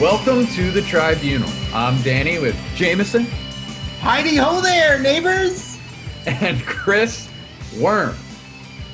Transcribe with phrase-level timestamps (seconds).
[0.00, 1.50] Welcome to the Tribunal.
[1.74, 3.26] I'm Danny with Jameson
[4.00, 5.76] Heidi ho there, neighbors!
[6.26, 7.28] and Chris
[7.76, 8.16] Warren.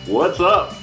[0.07, 0.75] What's up?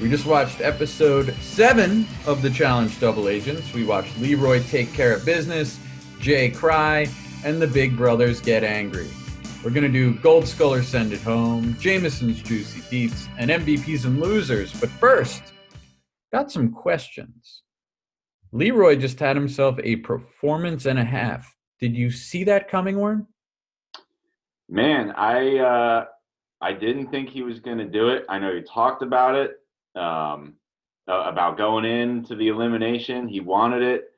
[0.00, 3.74] We just watched episode seven of the Challenge Double Agents.
[3.74, 5.80] We watched Leroy take care of business,
[6.20, 7.08] Jay cry,
[7.44, 9.08] and the Big Brothers get angry.
[9.64, 14.72] We're gonna do Gold Sculler send it home, Jameson's juicy deets, and MVPs and losers.
[14.78, 15.42] But first,
[16.32, 17.62] got some questions.
[18.52, 21.54] Leroy just had himself a performance and a half.
[21.80, 23.26] Did you see that coming, Warren?
[24.68, 26.04] Man, I uh
[26.60, 28.24] I didn't think he was going to do it.
[28.28, 29.52] I know he talked about it
[30.00, 30.54] um
[31.06, 33.28] about going into the elimination.
[33.28, 34.10] He wanted it.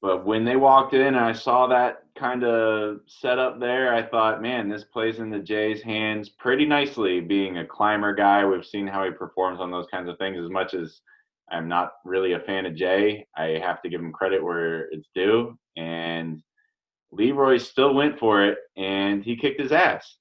[0.00, 4.42] But when they walked in and I saw that kind of setup there, I thought,
[4.42, 7.20] man, this plays in the Jays' hands pretty nicely.
[7.20, 10.38] Being a climber guy, we've seen how he performs on those kinds of things.
[10.38, 11.00] As much as
[11.50, 15.08] I'm not really a fan of Jay, I have to give him credit where it's
[15.14, 15.58] due.
[15.76, 16.42] And
[17.10, 20.18] Leroy still went for it and he kicked his ass.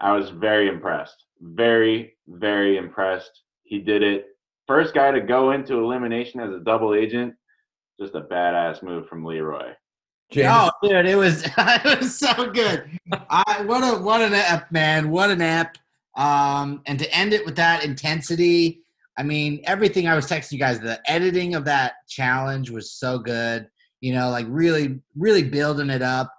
[0.00, 1.24] I was very impressed.
[1.40, 3.42] Very, very impressed.
[3.64, 4.26] He did it.
[4.66, 7.34] First guy to go into elimination as a double agent.
[8.00, 9.72] Just a badass move from Leroy.
[10.32, 12.98] James, Oh, dude, it was it was so good.
[13.30, 15.10] I, what a what an app, man!
[15.10, 15.76] What an app!
[16.16, 18.81] Um, and to end it with that intensity.
[19.18, 20.80] I mean, everything I was texting you guys.
[20.80, 23.68] The editing of that challenge was so good.
[24.00, 26.32] You know, like really, really building it up.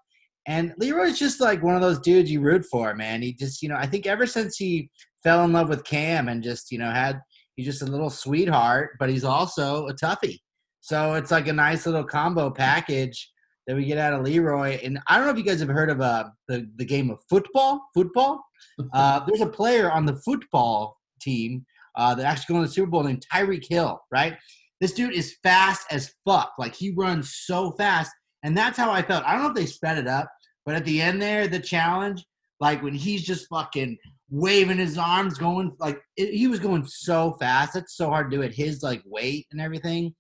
[0.48, 3.22] And Leroy's just like one of those dudes you root for, man.
[3.22, 4.90] He just, you know, I think ever since he
[5.24, 7.22] fell in love with Kam and just, you know, had
[7.56, 10.40] he's just a little sweetheart, but he's also a toughie.
[10.82, 13.32] So it's like a nice little combo package
[13.68, 14.80] that we get out of Leroy.
[14.84, 17.20] And I don't know if you guys have heard of uh, the the game of
[17.30, 17.82] football.
[17.94, 18.44] Football.
[18.94, 21.64] Uh, there's a player on the football team
[21.96, 24.00] uh, that actually going to the Super Bowl named Tyreek Hill.
[24.12, 24.38] Right.
[24.82, 26.54] This dude is fast as fuck.
[26.58, 28.12] Like he runs so fast,
[28.44, 29.24] and that's how I felt.
[29.26, 30.30] I don't know if they sped it up,
[30.66, 32.24] but at the end there, the challenge,
[32.60, 33.98] like when he's just fucking
[34.30, 37.74] waving his arms, going like it, he was going so fast.
[37.74, 40.14] That's so hard to do at his like weight and everything.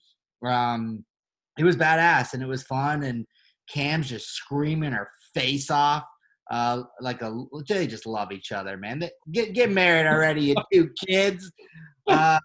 [0.45, 1.03] Um,
[1.57, 3.25] it was badass and it was fun and
[3.69, 6.03] Kam's just screaming her face off.
[6.51, 8.99] Uh, like a they just love each other, man.
[8.99, 11.51] They, get get married already, you two kids.
[12.07, 12.39] Uh,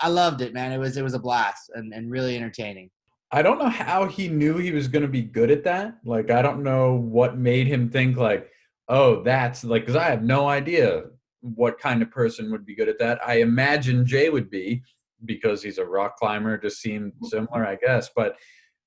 [0.00, 0.72] I loved it, man.
[0.72, 2.90] It was it was a blast and, and really entertaining.
[3.34, 5.96] I don't know how he knew he was going to be good at that.
[6.04, 8.48] Like, I don't know what made him think like,
[8.88, 11.04] oh, that's like, because I have no idea
[11.40, 13.18] what kind of person would be good at that.
[13.26, 14.84] I imagine Jay would be
[15.24, 16.56] because he's a rock climber.
[16.58, 18.08] Just seemed similar, I guess.
[18.14, 18.36] But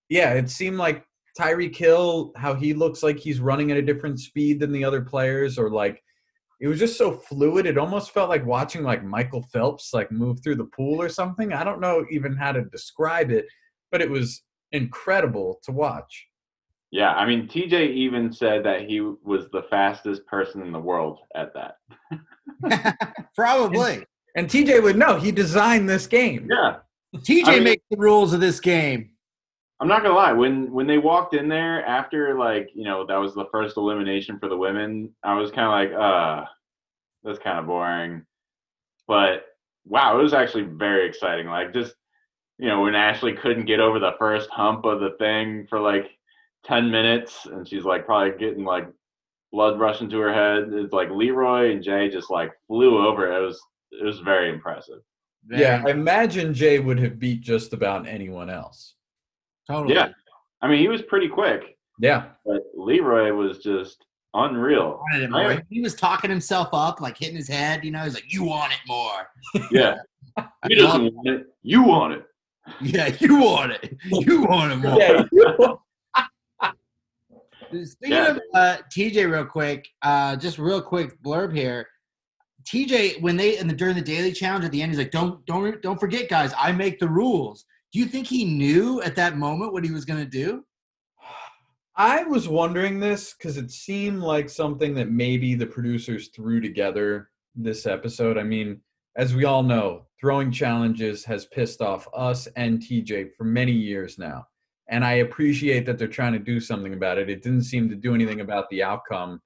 [0.08, 1.04] yeah, it seemed like
[1.38, 5.02] Tyreek Hill, how he looks like he's running at a different speed than the other
[5.02, 6.02] players, or like
[6.60, 7.66] it was just so fluid.
[7.66, 11.54] It almost felt like watching like Michael Phelps like move through the pool or something.
[11.54, 13.46] I don't know even how to describe it,
[13.92, 16.28] but it was incredible to watch.
[16.90, 21.20] Yeah, I mean, TJ even said that he was the fastest person in the world
[21.36, 23.18] at that.
[23.36, 24.06] Probably.
[24.36, 26.48] And TJ would know he designed this game.
[26.50, 26.78] Yeah,
[27.16, 29.12] TJ I mean- makes the rules of this game.
[29.80, 30.34] I'm not gonna lie.
[30.34, 34.40] When when they walked in there after like you know that was the first elimination
[34.40, 36.46] for the women, I was kind of like, uh,
[37.24, 38.26] that's kind of boring.
[39.08, 39.46] But
[39.86, 41.48] wow, it was actually very exciting.
[41.48, 41.94] Like just
[42.58, 46.10] you know when Ashley couldn't get over the first hump of the thing for like
[46.66, 48.88] ten minutes, and she's like probably getting like
[49.52, 50.70] blood rushing to her head.
[50.74, 53.32] It's like Leroy and Jay just like flew over.
[53.32, 53.62] It was
[53.92, 55.02] it was very impressive.
[55.50, 58.96] Yeah, I imagine Jay would have beat just about anyone else.
[59.70, 59.96] Totally.
[59.96, 60.10] Yeah,
[60.62, 62.30] I mean he was pretty quick, Yeah.
[62.46, 65.00] but Leroy was just unreal.
[65.12, 67.84] wanted it I He was talking himself up, like hitting his head.
[67.84, 69.28] You know, he's like, "You want it more."
[69.72, 69.96] Yeah.
[70.68, 71.48] He doesn't want it.
[71.64, 72.26] You want it.
[72.82, 73.96] yeah, you want it.
[74.06, 75.80] You want it more.
[77.72, 77.84] Yeah.
[77.84, 78.28] Speaking Yeah.
[78.32, 81.86] of uh, TJ, real quick, uh, just real quick blurb here.
[82.64, 85.46] TJ, when they in the during the daily challenge at the end, he's like, "Don't
[85.46, 86.54] don't don't forget, guys.
[86.58, 90.06] I make the rules." Do you think he knew at that moment what he was
[90.06, 90.64] going to do?
[91.96, 97.32] I was wondering this because it seemed like something that maybe the producers threw together
[97.56, 98.38] this episode.
[98.38, 98.82] I mean,
[99.16, 104.20] as we all know, throwing challenges has pissed off us and TJ for many years
[104.20, 104.46] now.
[104.90, 107.30] And I appreciate that they're trying to do something about it.
[107.30, 109.42] It didn't seem to do anything about the outcome.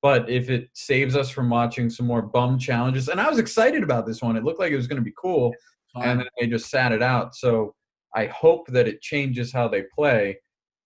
[0.00, 3.82] But if it saves us from watching some more bum challenges, and I was excited
[3.82, 5.52] about this one, it looked like it was going to be cool.
[5.96, 7.34] and then they just sat it out.
[7.34, 7.74] So
[8.14, 10.38] I hope that it changes how they play.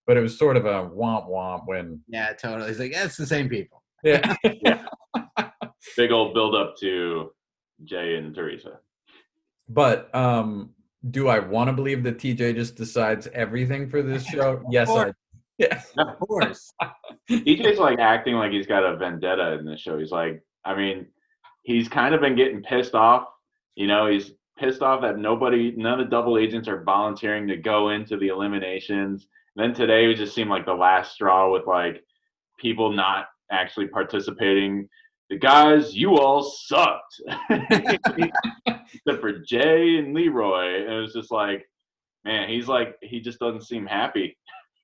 [0.07, 2.69] But it was sort of a womp womp when yeah, totally.
[2.69, 4.35] He's like, yeah, "It's the same people." yeah
[5.97, 7.31] Big old build up to
[7.83, 8.79] Jay and Teresa.
[9.69, 10.71] but um
[11.09, 14.61] do I want to believe that TJ just decides everything for this show?
[14.69, 15.13] Yes, I.
[15.57, 15.81] Yeah.
[15.97, 16.71] Of course.
[17.29, 19.97] TJ's like acting like he's got a vendetta in this show.
[19.97, 21.07] He's like, I mean,
[21.63, 23.25] he's kind of been getting pissed off.
[23.75, 27.57] You know, he's pissed off that nobody, none of the double agents are volunteering to
[27.57, 29.27] go into the eliminations.
[29.55, 32.03] And then today it just seemed like the last straw with like
[32.59, 34.87] people not actually participating.
[35.29, 37.21] The guys, you all sucked.
[37.49, 40.83] Except for Jay and Leroy.
[40.83, 41.67] And it was just like,
[42.23, 44.37] man, he's like, he just doesn't seem happy.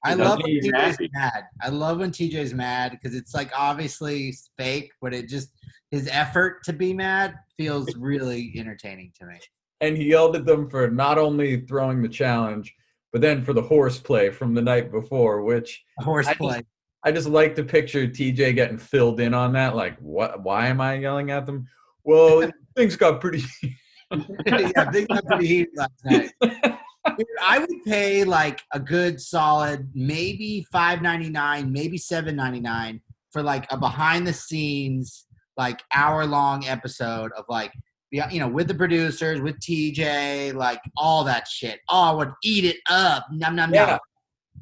[0.04, 1.10] I love when TJ's happy.
[1.14, 1.44] mad.
[1.62, 5.50] I love when TJ's mad because it's like obviously fake, but it just
[5.92, 9.40] his effort to be mad feels really entertaining to me.
[9.82, 12.76] And he yelled at them for not only throwing the challenge,
[13.12, 16.54] but then for the horseplay from the night before, which I Horseplay.
[16.56, 16.66] just,
[17.04, 19.76] I just like to picture TJ getting filled in on that.
[19.76, 20.44] Like, what?
[20.44, 21.68] Why am I yelling at them?
[22.04, 23.44] Well, things got pretty.
[24.12, 26.32] yeah, things got pretty heated last night.
[26.42, 32.60] Dude, I would pay like a good solid, maybe five ninety nine, maybe seven ninety
[32.60, 33.02] nine
[33.32, 35.26] for like a behind the scenes,
[35.58, 37.72] like hour long episode of like,
[38.12, 41.80] you know, with the producers, with TJ, like all that shit.
[41.90, 43.26] Oh, I would eat it up.
[43.32, 43.86] Num num Yeah.
[43.86, 44.00] num.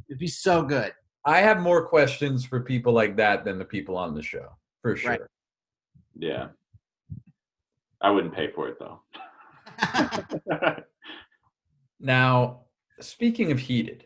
[0.09, 0.93] It'd be so good.
[1.25, 4.49] I have more questions for people like that than the people on the show,
[4.81, 5.11] for sure.
[5.11, 5.21] Right.
[6.17, 6.47] Yeah.
[8.01, 9.01] I wouldn't pay for it though.
[11.99, 12.61] Now,
[12.99, 14.05] speaking of heated,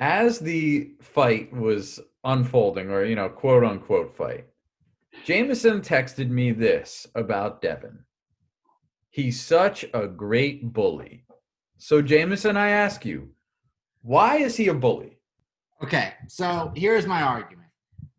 [0.00, 4.46] as the fight was unfolding, or, you know, quote unquote fight,
[5.24, 7.98] Jameson texted me this about Devin.
[9.16, 11.24] He's such a great bully.
[11.78, 13.30] So, Jameson, I ask you,
[14.02, 15.16] why is he a bully?
[15.82, 17.70] Okay, so here's my argument.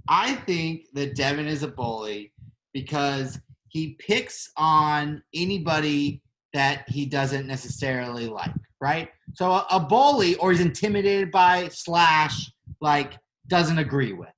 [0.09, 2.33] I think that Devin is a bully
[2.73, 6.23] because he picks on anybody
[6.53, 9.09] that he doesn't necessarily like, right?
[9.35, 12.51] So a, a bully or is intimidated by slash
[12.81, 14.33] like doesn't agree with.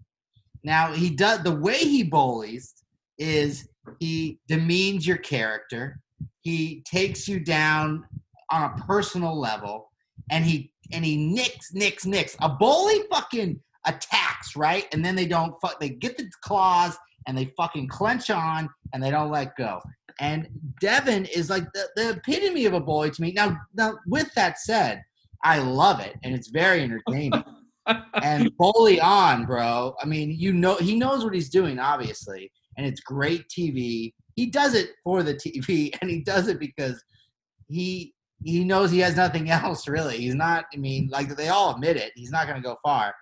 [0.66, 2.84] Now he does the way he bullies
[3.18, 3.70] is
[4.00, 6.02] he demeans your character.
[6.42, 8.06] He takes you down
[8.52, 9.92] on a personal level
[10.32, 12.36] and he and he nicks, nicks, nicks.
[12.42, 14.88] A bully fucking attacks, right?
[14.92, 15.80] And then they don't fuck.
[15.80, 16.98] They get the claws
[17.28, 19.82] and they fucking clench on and they don't let go.
[20.20, 20.50] And
[20.82, 23.32] Devin is like the, the epitome of a bully to me.
[23.32, 25.04] Now, now, with that said,
[25.44, 27.44] I love it and it's very entertaining.
[28.22, 29.96] and bully on, bro.
[30.02, 34.14] I mean, you know, he knows what he's doing, obviously, and it's great TV.
[34.40, 37.04] He does it for the TV, and he does it because
[37.68, 40.18] he he knows he has nothing else really.
[40.18, 40.66] He's not.
[40.74, 42.14] I mean, like they all admit it.
[42.16, 43.14] He's not going to go far,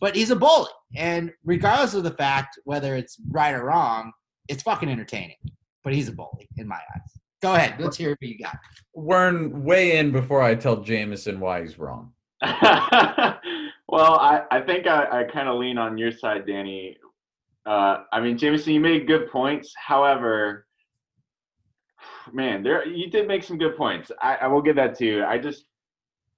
[0.00, 4.10] but he's a bully, and regardless of the fact whether it's right or wrong,
[4.48, 5.36] it's fucking entertaining.
[5.82, 7.20] But he's a bully in my eyes.
[7.42, 7.74] Go ahead.
[7.78, 8.56] Let's hear what you got.
[8.94, 12.12] Warren, weigh in before I tell Jameson why he's wrong.
[12.42, 16.96] well, I, I think I, I kind of lean on your side, Danny.
[17.66, 19.72] Uh, I mean, Jameson, you made good points.
[19.76, 20.66] However,
[22.32, 24.10] man, there you did make some good points.
[24.20, 25.24] I, I will give that to you.
[25.24, 25.64] I just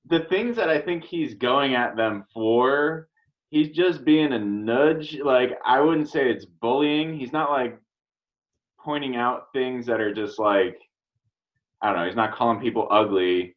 [0.09, 3.09] the things that I think he's going at them for,
[3.51, 5.19] he's just being a nudge.
[5.19, 7.19] Like I wouldn't say it's bullying.
[7.19, 7.79] He's not like
[8.79, 10.79] pointing out things that are just like
[11.83, 12.07] I don't know.
[12.07, 13.57] He's not calling people ugly.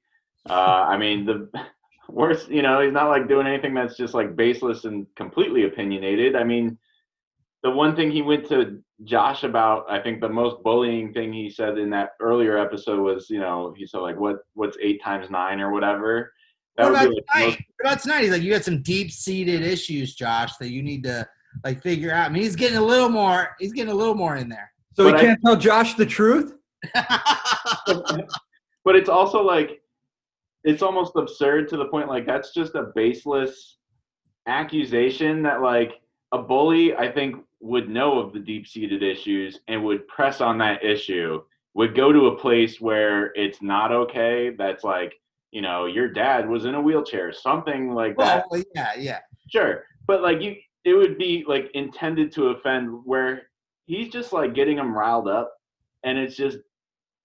[0.49, 1.49] Uh, I mean the
[2.09, 6.35] worst, you know, he's not like doing anything that's just like baseless and completely opinionated.
[6.35, 6.77] I mean,
[7.63, 11.49] the one thing he went to Josh about, I think the most bullying thing he
[11.49, 15.29] said in that earlier episode was, you know, he said like, "What what's eight times
[15.29, 16.33] nine or whatever."
[16.77, 17.45] That What about like tonight?
[17.47, 18.21] most, What about tonight?
[18.23, 21.27] He's like, you got some deep seated issues, Josh, that you need to
[21.65, 22.29] like figure out.
[22.29, 23.49] I mean, he's getting a little more.
[23.59, 24.71] He's getting a little more in there.
[24.95, 26.53] So he But I- can't tell Josh the truth?
[28.85, 29.81] but it's also like
[30.63, 33.77] it's almost absurd to the point like that's just a baseless
[34.47, 35.93] accusation that like
[36.31, 40.83] a bully I think would know of the deep-seated issues and would press on that
[40.83, 41.41] issue
[41.73, 45.13] would go to a place where it's not okay that's like
[45.51, 49.19] you know your dad was in a wheelchair something like that well, yeah, yeah.
[49.51, 53.43] Sure, but like you, it would be like intended to offend where
[53.85, 55.51] he's just like getting them riled up,
[56.03, 56.59] and it's just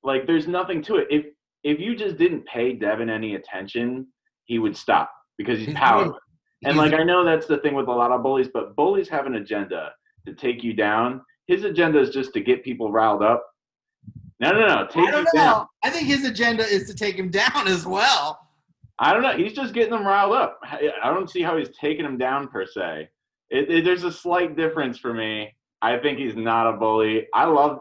[0.02, 1.08] like there's nothing to it.
[1.10, 1.26] If
[1.62, 4.06] if you just didn't pay Devin any attention,
[4.44, 6.18] he would stop because he's He's powerless.
[6.64, 9.26] And like I know that's the thing with a lot of bullies, but bullies have
[9.26, 9.92] an agenda
[10.26, 11.20] to take you down.
[11.46, 13.44] His agenda is just to get people riled up.
[14.40, 15.40] No, no, no, take I don't know.
[15.40, 15.66] down.
[15.82, 18.40] I think his agenda is to take him down as well.
[18.98, 19.36] I don't know.
[19.36, 20.60] He's just getting them riled up.
[20.62, 23.08] I don't see how he's taking them down per se.
[23.50, 25.52] It, it, there's a slight difference for me.
[25.82, 27.26] I think he's not a bully.
[27.34, 27.80] I love,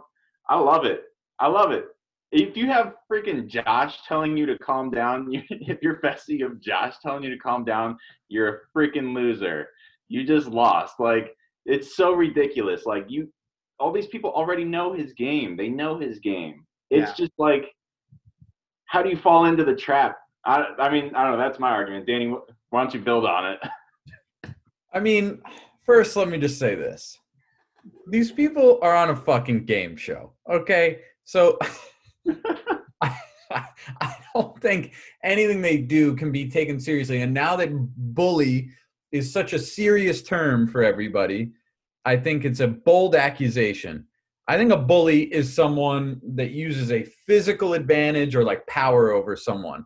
[0.50, 1.04] I love it.
[1.40, 1.86] I love it.
[2.32, 6.60] if you have freaking Josh telling you to calm down, you, if you're Fessy of
[6.60, 7.98] Josh telling you to calm down,
[8.28, 9.70] you're a freaking loser.
[10.10, 11.00] You just lost.
[11.00, 11.36] Like
[11.66, 12.86] it's so ridiculous.
[12.86, 13.32] Like you,
[13.80, 15.56] all these people already know his game.
[15.58, 16.66] They know his game.
[16.90, 17.26] It's Yeah.
[17.26, 17.66] just like,
[18.86, 20.18] how do you fall into the trap?
[20.46, 21.38] I, I mean, I don't know.
[21.38, 22.06] That's my argument.
[22.06, 22.28] Danny,
[22.70, 23.60] why don't you build on it?
[24.94, 25.42] I mean,
[25.86, 27.18] first, let me just say this.
[28.08, 31.00] These people are on a fucking game show, okay?
[31.24, 31.58] So
[33.02, 33.18] I,
[34.02, 34.94] I don't think
[35.24, 37.22] anything they do can be taken seriously.
[37.22, 37.70] And now that
[38.14, 38.70] bully
[39.14, 41.52] is such a serious term for everybody,
[42.04, 44.06] I think it's a bold accusation.
[44.48, 49.38] I think a bully is someone that uses a physical advantage or like power over
[49.38, 49.86] someone,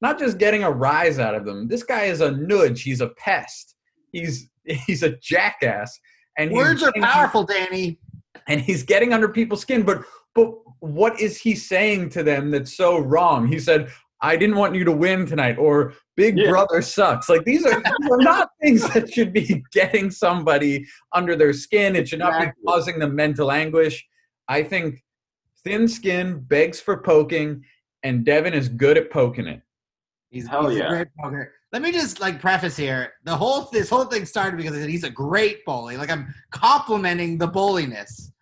[0.00, 1.66] not just getting a rise out of them.
[1.66, 2.82] This guy is a nudge.
[2.82, 3.74] He's a pest.
[4.12, 5.98] He's he's a jackass.
[6.38, 7.98] And he's Words are powerful, Danny.
[8.46, 9.82] and he's getting under people's skin.
[9.82, 10.02] But
[10.34, 13.48] but what is he saying to them that's so wrong?
[13.48, 13.90] He said,
[14.20, 16.50] "I didn't want you to win tonight," or "Big Yeah.
[16.50, 21.36] Brother sucks." Like these are, these are not things that should be getting somebody under
[21.36, 21.94] their skin.
[21.96, 22.62] It should not Exactly.
[22.62, 24.04] be causing them mental anguish.
[24.48, 25.04] I think
[25.64, 27.64] thin skin begs for poking,
[28.02, 29.62] and Devin is good at poking it.
[30.30, 30.86] He's, Hell he's yeah.
[30.86, 31.52] a great poker.
[31.72, 33.12] Let me just like preface here.
[33.24, 35.96] The whole this whole thing started because I said he's a great bully.
[35.96, 38.32] Like I'm complimenting the bulliness.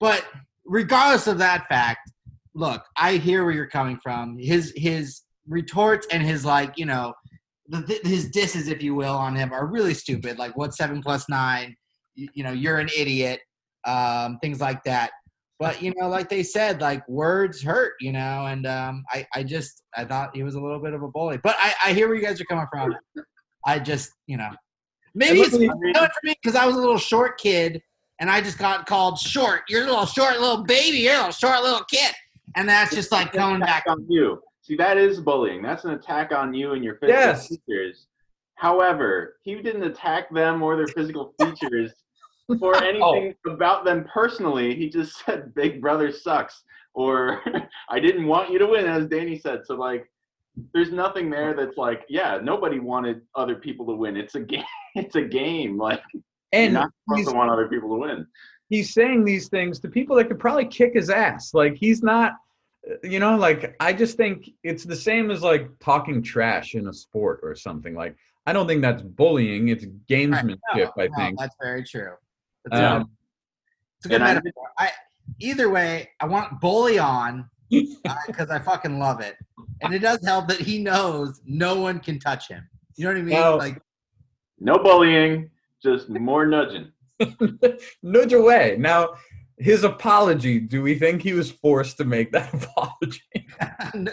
[0.00, 0.24] But
[0.64, 2.10] regardless of that fact,
[2.54, 4.36] look, I hear where you're coming from.
[4.38, 7.14] His his retorts and his like, you know,
[7.72, 10.38] the, th- his disses, if you will, on him are really stupid.
[10.38, 11.74] Like what's seven plus nine?
[12.14, 13.40] You, you know, you're an idiot.
[13.84, 15.10] Um, things like that.
[15.58, 19.42] But you know, like they said, like words hurt, you know, and um, I, I
[19.42, 21.38] just I thought he was a little bit of a bully.
[21.42, 22.94] But I, I hear where you guys are coming from.
[23.64, 24.50] I just, you know,
[25.14, 27.80] maybe it's for me because I was a little short kid
[28.20, 29.62] and I just got called short.
[29.68, 30.98] You're a little short little baby.
[30.98, 32.12] You're a little short little kid,
[32.56, 33.84] and that's just like coming back.
[33.88, 34.40] on you.
[34.62, 35.60] See, that is bullying.
[35.62, 37.48] That's an attack on you and your physical Yes.
[37.48, 38.06] features.
[38.54, 41.92] However, he didn't attack them or their physical features
[42.60, 42.80] or Oh.
[42.84, 44.74] anything about them personally.
[44.74, 46.62] He just said Big Brother sucks
[46.94, 47.40] or
[47.88, 49.66] I didn't want you to win, as Danny said.
[49.66, 50.08] So like
[50.74, 54.16] there's nothing there that's like, yeah, nobody wanted other people to win.
[54.16, 54.64] It's a game.
[54.94, 55.78] It's a game.
[55.78, 58.26] Like you're And not supposed to want other people to win.
[58.68, 61.54] he's saying these things to people that could probably kick his ass.
[61.54, 62.32] Like he's not,
[63.02, 66.92] you know, like I just think it's the same as like talking trash in a
[66.92, 67.94] sport or something.
[67.94, 69.68] Like I don't think that's bullying.
[69.68, 70.58] It's gamesmanship.
[70.74, 71.38] No, I no, think.
[71.38, 72.12] that's very true.
[72.64, 73.10] That's a- Um,
[73.98, 74.64] it's a good and I- metaphor.
[74.78, 74.90] I,
[75.38, 79.36] either way, I want bully on because I fucking love it,
[79.80, 82.68] and it does help that he knows no one can touch him.
[82.96, 83.34] You know what I mean?
[83.34, 83.80] Well, like
[84.58, 85.50] No bullying,
[85.82, 86.90] just more nudging.
[88.02, 88.76] nudge away.
[88.78, 89.10] Now,
[89.62, 90.58] his apology.
[90.58, 93.20] Do we think he was forced to make that apology?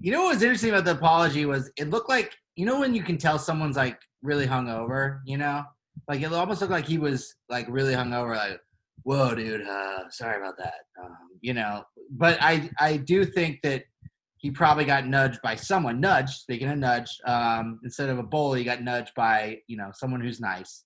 [0.00, 2.94] you know what was interesting about the apology was it looked like you know when
[2.94, 5.64] you can tell someone's like really hungover, you know,
[6.08, 8.60] like it almost looked like he was like really hungover, like,
[9.02, 11.84] "Whoa, dude, uh, sorry about that," um, you know.
[12.10, 13.84] But I I do think that
[14.36, 16.00] he probably got nudged by someone.
[16.00, 19.90] Nudged, speaking of nudge, um, instead of a bully, he got nudged by you know
[19.94, 20.84] someone who's nice,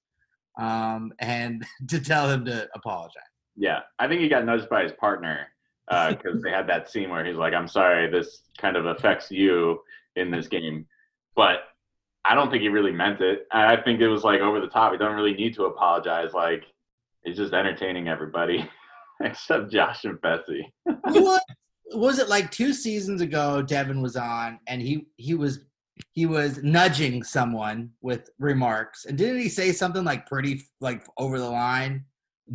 [0.59, 3.35] um, and to tell him to apologize.
[3.56, 5.48] Yeah, I think he got nudged by his partner
[5.88, 9.30] uh, because they had that scene where he's like, "I'm sorry, this kind of affects
[9.30, 9.80] you
[10.16, 10.86] in this game,"
[11.34, 11.60] but
[12.25, 13.46] I don't think he really meant it.
[13.52, 14.92] I think it was like over the top.
[14.92, 16.32] He don't really need to apologize.
[16.32, 16.64] Like
[17.25, 18.68] he's just entertaining everybody,
[19.22, 20.62] except Josh and Fessy.
[20.84, 21.42] what
[21.94, 25.60] was it like two seasons ago devin was on and he he was
[26.12, 31.38] he was nudging someone with remarks and didn't he say something like pretty like over
[31.38, 32.04] the line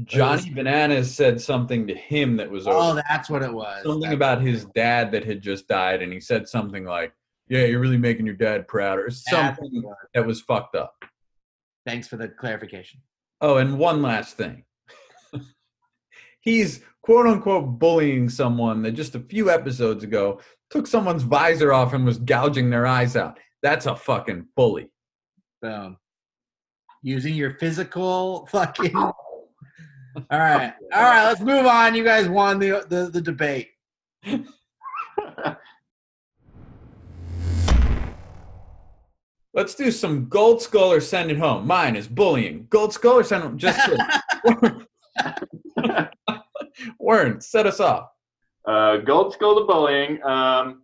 [0.05, 3.03] Johnny Bananas said something to him that was oh over.
[3.09, 6.19] that's what it was something That's- about his dad that had just died, and he
[6.21, 7.13] said something like,
[7.49, 9.95] "Yeah, you're really making your dad proud," or that's something was.
[10.13, 10.95] that was fucked up.
[11.85, 13.01] thanks for the clarification
[13.41, 14.63] Oh, and one last thing.
[16.41, 21.93] He's quote unquote bullying someone that just a few episodes ago took someone's visor off
[21.93, 23.39] and was gouging their eyes out.
[23.61, 24.89] That's a fucking bully.
[25.61, 25.97] boom
[27.03, 28.93] using your physical fucking
[30.15, 33.69] all right all right let's move on you guys won the the, the debate
[39.53, 41.67] Let's do some gold skull or send it home.
[41.67, 42.67] Mine is bullying.
[42.69, 43.57] Gold skull or send it home.
[43.57, 44.87] Just kidding.
[46.99, 48.11] Warren, set us off.
[48.65, 50.23] Uh, Gold Skull to Bullying.
[50.23, 50.83] Um,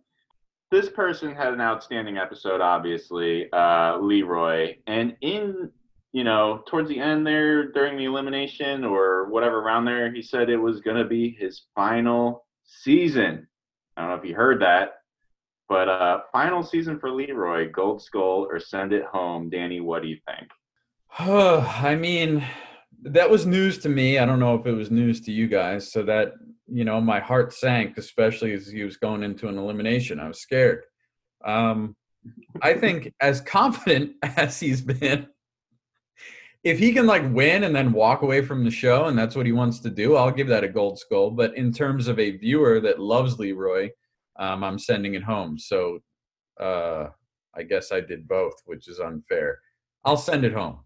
[0.70, 4.76] this person had an outstanding episode, obviously, uh, Leroy.
[4.86, 5.70] And in,
[6.12, 10.48] you know, towards the end there, during the elimination or whatever around there, he said
[10.48, 13.46] it was going to be his final season.
[13.96, 14.94] I don't know if you heard that,
[15.68, 19.50] but uh, final season for Leroy, Gold Skull or send it home.
[19.50, 20.48] Danny, what do you think?
[21.18, 22.44] I mean,
[23.02, 24.18] that was news to me.
[24.18, 25.92] I don't know if it was news to you guys.
[25.92, 26.32] So that,
[26.66, 30.20] you know, my heart sank, especially as he was going into an elimination.
[30.20, 30.84] I was scared.
[31.44, 31.96] Um,
[32.62, 35.28] I think as confident as he's been,
[36.64, 39.46] if he can like win and then walk away from the show and that's what
[39.46, 41.30] he wants to do, I'll give that a gold skull.
[41.30, 43.90] But in terms of a viewer that loves Leroy,
[44.38, 45.58] um, I'm sending it home.
[45.58, 46.00] So
[46.60, 47.08] uh,
[47.54, 49.60] I guess I did both, which is unfair.
[50.04, 50.80] I'll send it home.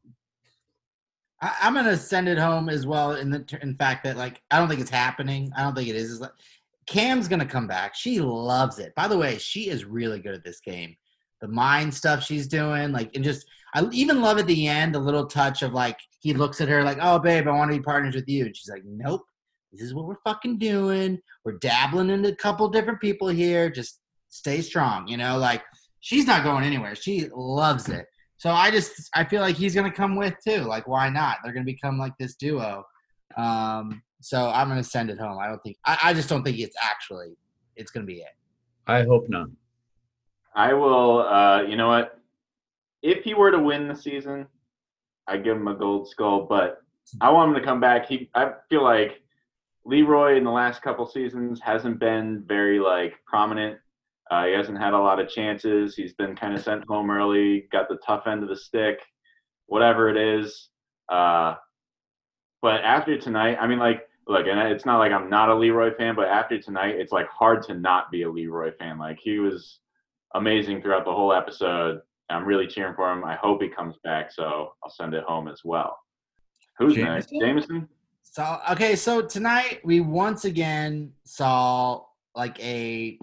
[1.41, 3.12] I, I'm gonna send it home as well.
[3.14, 5.50] In the in fact that like I don't think it's happening.
[5.57, 6.21] I don't think it is.
[6.21, 6.33] Like,
[6.87, 7.95] Kam's gonna come back.
[7.95, 8.95] She loves it.
[8.95, 10.97] By the way, she is really good at this game.
[11.41, 14.99] The mind stuff she's doing, like, and just I even love at the end the
[14.99, 17.83] little touch of like he looks at her like, "Oh, babe, I want to be
[17.83, 19.23] partners with you," and she's like, "Nope,
[19.73, 21.19] this is what we're fucking doing.
[21.45, 23.71] We're dabbling into a couple different people here.
[23.71, 25.62] Just stay strong, you know." Like
[26.00, 26.95] she's not going anywhere.
[26.95, 28.07] She loves it.
[28.37, 30.62] So I just I feel like he's gonna come with too.
[30.62, 31.38] Like why not?
[31.43, 32.85] They're gonna become like this duo.
[33.37, 35.38] Um, so I'm gonna send it home.
[35.38, 37.37] I don't think I, I just don't think it's actually
[37.76, 38.35] it's gonna be it.
[38.87, 39.49] I hope not.
[40.55, 41.21] I will.
[41.21, 42.19] Uh, you know what?
[43.03, 44.47] If he were to win the season,
[45.27, 46.47] I give him a gold skull.
[46.49, 46.79] But
[47.21, 48.07] I want him to come back.
[48.07, 49.23] He, I feel like
[49.85, 53.79] Leroy in the last couple seasons hasn't been very like prominent.
[54.31, 55.95] Uh, he hasn't had a lot of chances.
[55.95, 59.01] He's been kind of sent home early, got the tough end of the stick,
[59.67, 60.71] whatever it is.
[61.09, 61.57] Uh,
[62.63, 65.95] but after tonight, I mean, like, look, and it's not like I'm not a Leroy
[65.97, 68.97] fan, but after tonight, it's like hard to not be a Leroy fan.
[68.97, 69.81] Like, he was
[70.35, 72.01] amazing throughout the whole episode.
[72.33, 73.25] I'm really cheering for him.
[73.25, 75.99] I hope he comes back, so I'll send it home as well.
[76.79, 77.31] Who's next?
[77.31, 77.41] Jameson?
[77.41, 77.89] Jameson?
[78.23, 82.03] So okay, so tonight we once again saw
[82.35, 83.19] like a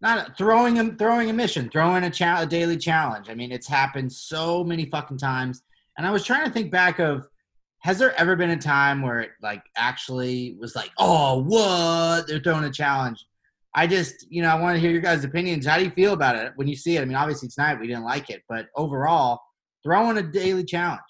[0.00, 3.28] not a, throwing a throwing a mission, throwing a, cha- a daily challenge.
[3.28, 5.62] I mean, it's happened so many fucking times,
[5.96, 7.26] and I was trying to think back of
[7.80, 12.40] has there ever been a time where it like actually was like, oh, what they're
[12.40, 13.24] throwing a challenge?
[13.74, 15.66] I just, you know, I want to hear your guys' opinions.
[15.66, 17.02] How do you feel about it when you see it?
[17.02, 19.40] I mean, obviously tonight we didn't like it, but overall,
[19.84, 21.00] throwing a daily challenge.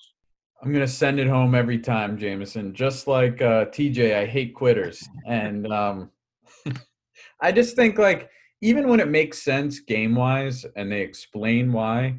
[0.63, 2.75] I'm gonna send it home every time, Jameson.
[2.75, 6.11] Just like uh, TJ, I hate quitters, and um,
[7.41, 8.29] I just think like
[8.61, 12.17] even when it makes sense game wise and they explain why,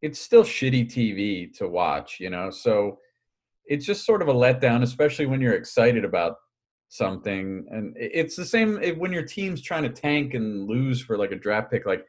[0.00, 2.50] it's still shitty TV to watch, you know.
[2.50, 2.98] So
[3.66, 6.36] it's just sort of a letdown, especially when you're excited about
[6.92, 7.64] something.
[7.70, 11.36] And it's the same when your team's trying to tank and lose for like a
[11.36, 11.86] draft pick.
[11.86, 12.04] Like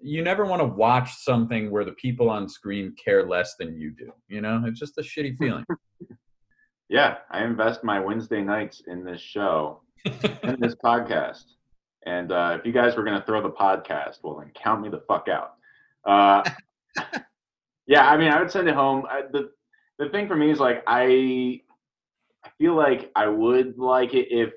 [0.00, 3.90] you never want to watch something where the people on screen care less than you
[3.90, 4.10] do.
[4.28, 5.64] You know, it's just a shitty feeling.
[6.88, 11.44] Yeah, I invest my Wednesday nights in this show, in this podcast.
[12.06, 14.88] And uh, if you guys were going to throw the podcast, well, then count me
[14.88, 15.56] the fuck out.
[16.06, 16.42] Uh,
[17.86, 19.04] yeah, I mean, I would send it home.
[19.06, 19.50] I, the
[19.98, 21.60] The thing for me is like I,
[22.44, 24.52] I feel like I would like it if,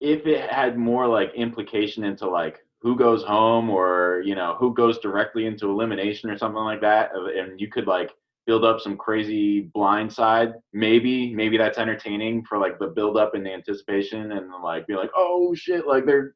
[0.00, 4.74] if it had more like implication into like who goes home or you know who
[4.74, 8.12] goes directly into elimination or something like that, and you could like
[8.46, 10.54] build up some crazy blind side.
[10.72, 14.94] Maybe, maybe that's entertaining for like the build up and the anticipation and like be
[14.94, 16.34] like, oh shit, like they're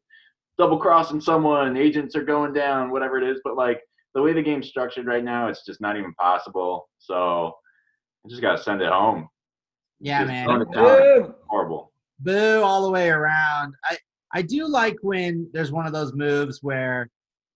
[0.59, 3.41] double crossing someone, agents are going down, whatever it is.
[3.45, 3.81] But like
[4.15, 6.89] the way the game's structured right now, it's just not even possible.
[6.99, 7.55] So
[8.25, 9.29] I just gotta send it home.
[10.01, 10.45] Yeah, Just man.
[10.47, 10.85] throwing it down.
[10.87, 11.27] Yeah.
[11.49, 11.93] Horrible.
[12.21, 13.75] boo all the way around.
[13.85, 13.99] I
[14.33, 17.11] I do like when there's one of those moves where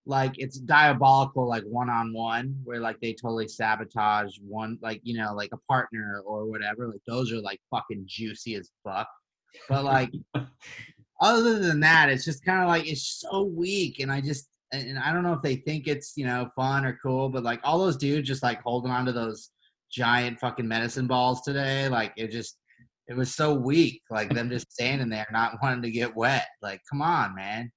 [0.07, 5.17] like it's diabolical like one on one where like they totally sabotage one like you
[5.17, 9.09] know like a partner or whatever like those are like fucking juicy as fuck
[9.67, 10.13] but like
[11.23, 14.99] other than that it's just kind of like it's so weak and i just and
[14.99, 17.79] i don't know if they think it's you know fun or cool but like all
[17.79, 19.51] those dudes just like holding on to those
[19.95, 22.59] giant fucking medicine balls today like it just
[23.07, 26.81] it was so weak like them just standing there not wanting to get wet like
[26.91, 27.71] come on man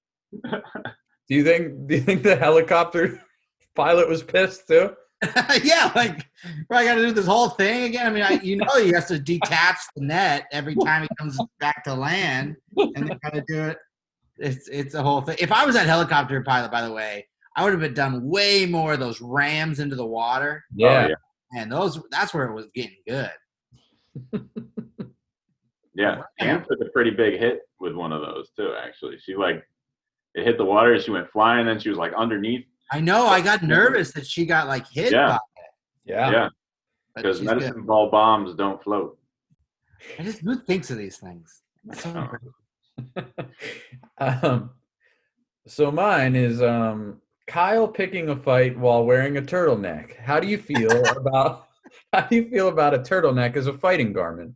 [1.27, 1.87] Do you think?
[1.87, 3.21] Do you think the helicopter
[3.75, 4.91] pilot was pissed too?
[5.63, 6.27] yeah like
[6.67, 9.07] bro, i gotta do this whole thing again i mean I, you know he has
[9.07, 13.63] to detach the net every time he comes back to land and they gotta do
[13.63, 13.79] it
[14.37, 17.63] it's it's a whole thing if i was that helicopter pilot by the way i
[17.63, 21.07] would have been done way more of those rams into the water oh, Yeah.
[21.09, 21.15] Oh,
[21.55, 23.31] and those that's where it was getting good
[25.95, 28.71] Yeah, Anne took a pretty big hit with one of those too.
[28.79, 29.63] Actually, she like
[30.35, 30.99] it hit the water.
[30.99, 32.65] She went flying, and then she was like underneath.
[32.91, 35.27] i know i got nervous that she got like hit Yeah.
[35.29, 35.39] by
[36.05, 36.31] Yeah.
[36.31, 36.49] Yeah,
[37.15, 37.57] because she's good.
[37.57, 39.17] medicine ball bombs don't float.
[40.19, 41.63] I just who thinks of these things?
[41.89, 42.29] It's so
[43.17, 43.23] Oh.
[44.19, 44.69] um,
[45.67, 50.17] So mine is um, Kyle picking a fight while wearing a turtleneck.
[50.17, 51.67] How do you feel about
[52.13, 54.55] how do you feel about a turtleneck as a fighting garment?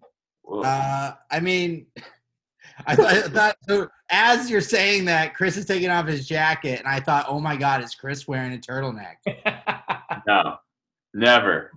[0.50, 1.88] Uh, I mean,
[2.86, 3.88] I thought, I thought so.
[4.10, 7.56] As you're saying that, Chris is taking off his jacket, and I thought, oh my
[7.56, 9.16] God, is Chris wearing a turtleneck?
[10.28, 10.58] no,
[11.14, 11.72] never.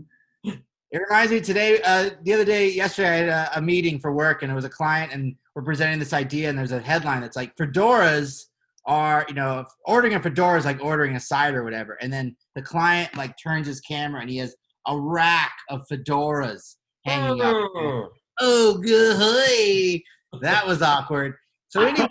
[0.45, 4.13] It reminds me today, uh, the other day, yesterday, I had a, a meeting for
[4.13, 7.21] work, and it was a client, and we're presenting this idea, and there's a headline
[7.21, 8.47] that's like, fedoras
[8.87, 11.97] are, you know, ordering a fedora is like ordering a side or whatever.
[12.01, 14.55] And then the client like turns his camera, and he has
[14.87, 17.55] a rack of fedoras hanging up.
[17.55, 18.09] Oh.
[18.41, 20.03] Oh, good.
[20.43, 21.35] That was awkward.
[21.69, 22.09] So anyway,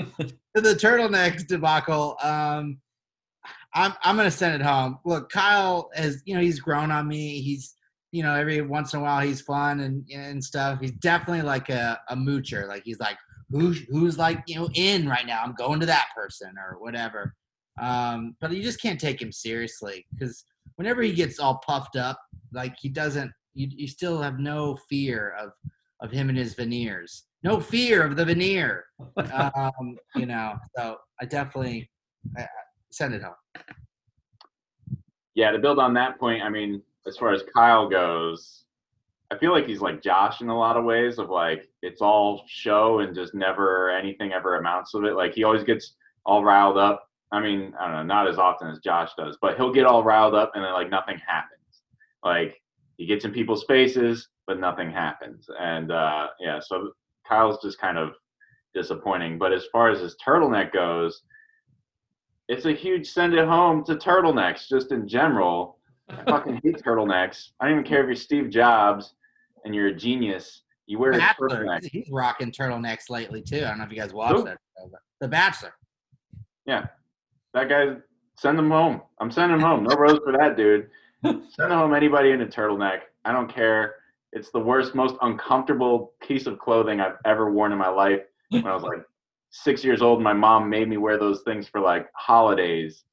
[0.00, 2.16] to the turtlenecks debacle.
[2.22, 2.80] Um,
[3.74, 4.98] I'm I'm gonna send it home.
[5.04, 7.40] Look, Kyle has you know he's grown on me.
[7.40, 7.74] He's
[8.12, 10.80] you know every once in a while he's fun and and stuff.
[10.80, 12.66] He's definitely like a, a moocher.
[12.66, 13.16] Like he's like
[13.50, 15.42] who's who's like you know in right now.
[15.44, 17.34] I'm going to that person or whatever.
[17.80, 20.44] Um, but you just can't take him seriously because
[20.76, 22.18] whenever he gets all puffed up,
[22.52, 23.30] like he doesn't.
[23.54, 25.50] You you still have no fear of
[26.00, 27.24] of him and his veneers.
[27.42, 28.84] No fear of the veneer.
[29.16, 31.90] Um, you know, so I definitely
[32.36, 32.46] I-
[32.92, 33.34] send it home.
[35.34, 38.64] yeah, to build on that point, I mean, as far as Kyle goes,
[39.32, 42.42] I feel like he's like Josh in a lot of ways of like it's all
[42.48, 45.14] show and just never anything ever amounts to it.
[45.14, 45.94] Like he always gets
[46.26, 47.08] all riled up.
[47.32, 50.02] I mean, I don't know, not as often as Josh does, but he'll get all
[50.02, 51.60] riled up and then like nothing happens.
[52.24, 52.60] Like
[52.96, 55.48] he gets in people's faces, but nothing happens.
[55.60, 56.90] And uh yeah, so
[57.26, 58.14] Kyle's just kind of
[58.74, 59.38] disappointing.
[59.38, 61.22] But as far as his turtleneck goes,
[62.48, 65.78] it's a huge send it home to turtlenecks just in general.
[66.08, 67.50] I fucking hate turtlenecks.
[67.60, 69.14] I don't even care if you're Steve Jobs
[69.64, 70.62] and you're a genius.
[70.86, 71.84] You wear a Bachelor, turtleneck.
[71.84, 73.58] he's rocking turtlenecks lately too.
[73.64, 74.44] I don't know if you guys watched Who?
[74.44, 74.58] that.
[74.78, 75.72] show, The Bachelor.
[76.66, 76.86] Yeah.
[77.54, 77.96] That guy,
[78.36, 79.02] send him home.
[79.20, 79.84] I'm sending him home.
[79.84, 80.88] No rose for that dude.
[81.22, 83.00] Send home anybody in a turtleneck.
[83.26, 83.96] I don't care.
[84.32, 88.20] It's the worst, most uncomfortable piece of clothing I've ever worn in my life.
[88.48, 89.02] When I was like
[89.50, 93.04] six years old, my mom made me wear those things for like holidays.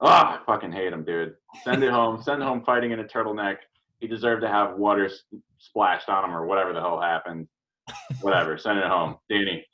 [0.00, 1.34] Oh, I fucking hate him, dude.
[1.62, 2.20] Send it home.
[2.20, 3.58] Send home fighting in a turtleneck.
[4.00, 5.08] He deserved to have water
[5.62, 7.48] splashed on him or whatever the hell happened.
[8.20, 8.58] Whatever.
[8.58, 9.16] Send it home.
[9.30, 9.64] Danny.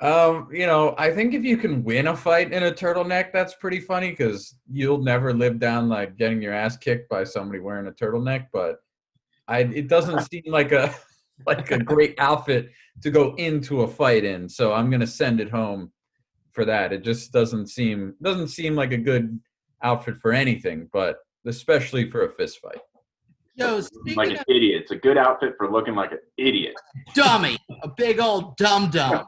[0.00, 3.54] Um, you know, I think if you can win a fight in a turtleneck, that's
[3.54, 7.86] pretty funny because you'll never live down like getting your ass kicked by somebody wearing
[7.86, 8.48] a turtleneck.
[8.52, 8.78] But
[9.46, 10.94] I, it doesn't seem like a
[11.46, 12.70] like a great outfit
[13.02, 14.48] to go into a fight in.
[14.48, 15.92] So I'm gonna send it home
[16.52, 16.92] for that.
[16.92, 19.38] It just doesn't seem doesn't seem like a good
[19.82, 22.80] outfit for anything, but especially for a fist fight.
[23.56, 23.80] Yo,
[24.16, 24.82] Like an of idiot.
[24.82, 26.74] It's a good outfit for looking like an idiot.
[27.14, 29.26] dummy, a big old dum dum.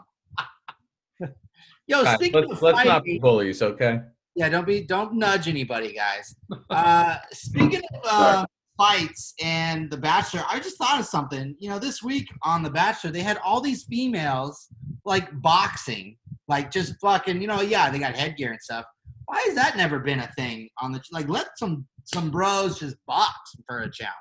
[1.88, 4.00] Yo, Guys, speaking let's of let's not be bullies, okay?
[4.34, 6.34] yeah, don't be, don't nudge anybody, guys.
[6.70, 11.54] Uh, speaking of uh, fights and The Bachelor, I just thought of something.
[11.60, 14.66] You know, this week on The Bachelor, they had all these females
[15.04, 16.16] like boxing,
[16.48, 17.40] like just fucking.
[17.40, 18.84] You know, yeah, they got headgear and stuff.
[19.26, 21.28] Why has that never been a thing on the like?
[21.28, 24.14] Let some some bros just box for a challenge.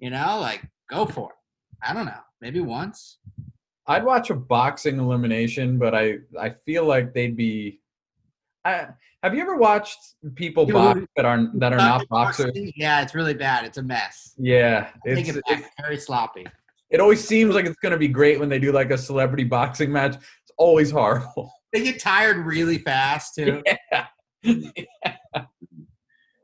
[0.00, 1.36] You know, like go for it.
[1.88, 3.18] I don't know, maybe once.
[3.86, 7.80] I'd watch a boxing elimination, but I I feel like they'd be.
[8.64, 8.88] I,
[9.22, 9.98] have you ever watched
[10.34, 12.50] people box that are that are not boxers?
[12.76, 13.64] Yeah, it's really bad.
[13.64, 14.34] It's a mess.
[14.36, 15.70] Yeah, it's it it, back.
[15.80, 16.46] Very sloppy.
[16.90, 19.92] it always seems like it's gonna be great when they do like a celebrity boxing
[19.92, 20.16] match.
[20.16, 21.52] It's always horrible.
[21.72, 23.62] They get tired really fast too.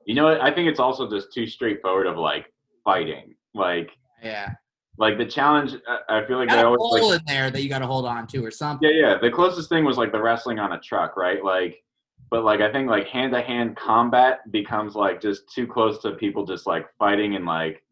[0.06, 0.40] You know what?
[0.40, 2.52] I think it's also just too straightforward of like
[2.84, 3.34] fighting.
[3.54, 3.90] Like
[4.22, 4.50] Yeah.
[4.98, 7.50] like the challenge I- I feel like Got they a always hole like in there
[7.50, 8.88] that you got to hold on to or something.
[8.88, 9.18] Yeah, yeah.
[9.18, 11.42] The closest thing was like the wrestling on a truck, right?
[11.44, 11.82] Like
[12.30, 16.12] but like I think like hand to hand combat becomes like just too close to
[16.12, 17.82] people just like fighting and like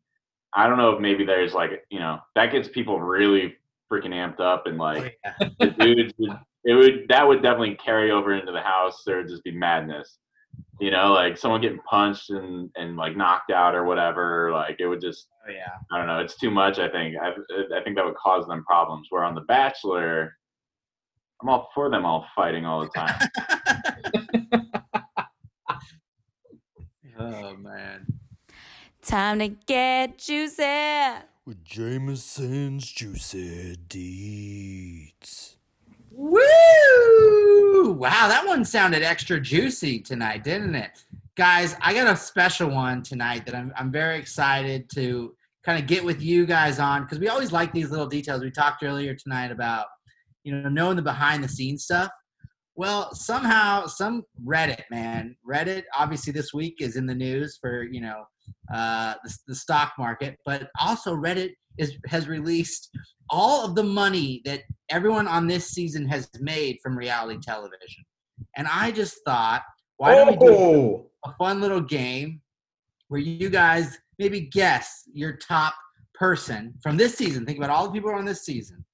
[0.54, 3.56] I don't know if maybe there's like you know that gets people really
[3.92, 5.48] freaking amped up and Oh, like yeah.
[5.60, 9.02] the dudes would it would that would definitely carry over into the house.
[9.04, 10.18] There would just be madness.
[10.80, 14.50] You know, like someone getting punched and and like knocked out or whatever.
[14.52, 15.72] Like it would just Oh, yeah.
[15.90, 16.18] I don't know.
[16.20, 16.78] It's too much.
[16.78, 17.16] I think.
[17.20, 19.06] I I think that would cause them problems.
[19.10, 20.36] Where on The Bachelor,
[21.40, 23.28] I'm all for them all fighting all the time.
[27.18, 28.06] Oh man.
[29.02, 30.62] Time to get juicy.
[31.44, 35.56] with Jameson's Juicy Deets.
[36.20, 37.92] Woo!
[37.92, 41.02] Wow, that one sounded extra juicy tonight, didn't it?
[41.34, 45.86] Guys, I got a special one tonight that I'm, I'm very excited to kind of
[45.86, 48.42] get with you guys on because we always like these little details.
[48.42, 49.86] We talked earlier tonight about,
[50.44, 52.10] you know, knowing the behind the scenes stuff.
[52.76, 58.02] Well, somehow, some Reddit man, Reddit obviously this week is in the news for you
[58.02, 58.24] know
[58.74, 62.90] uh, the, the stock market, but also Reddit is has released
[63.30, 68.04] all of the money that everyone on this season has made from reality television,
[68.56, 69.62] and I just thought,
[69.96, 72.40] why don't we do Oh, a fun little game
[73.08, 75.74] where you guys maybe guess your top
[76.14, 77.44] person from this season.
[77.44, 78.84] Think about all the people on this season.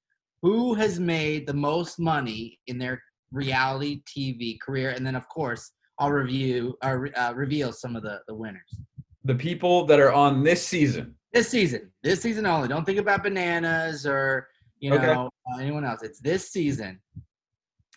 [0.42, 4.90] Who has made the most money in their reality TV career?
[4.90, 8.78] And then, of course, I'll review or uh, reveal some of the, the winners.
[9.24, 11.14] the people that are on this season.
[11.36, 12.66] This season, this season only.
[12.66, 14.48] Don't think about bananas or
[14.80, 15.10] you know Okay.
[15.12, 15.28] uh,
[15.60, 16.02] anyone else.
[16.02, 16.98] It's this season,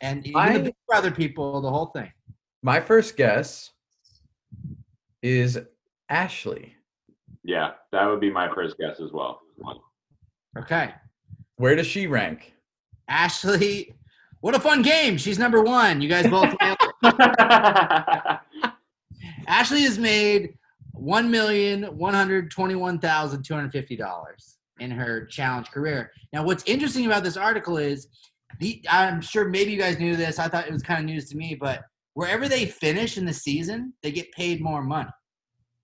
[0.02, 2.12] and even I- the Big Brother people, the whole thing.
[2.64, 3.72] My first guess
[5.24, 5.58] is
[6.10, 6.76] Ashley.
[7.46, 9.40] Yeah, that would be my first guess as well.
[10.58, 10.94] Okay,
[11.56, 12.54] Where does she rank?
[13.08, 13.94] Ashley.
[14.42, 15.18] What a fun game!
[15.18, 16.02] She's number one.
[16.02, 16.54] You guys both.
[19.48, 20.56] Ashley has made
[20.94, 26.12] one million one hundred twenty-one thousand two hundred fifty dollars in her challenge career.
[26.34, 28.08] Now, what's interesting about this article is,
[28.60, 30.40] the, I'm sure maybe you guys knew this.
[30.40, 31.82] I thought it was kind of news to me, but
[32.14, 35.10] wherever they finish in the season, they get paid more money.